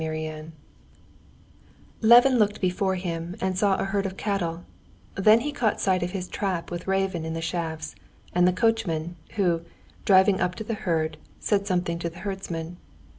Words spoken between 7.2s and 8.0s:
in the shafts,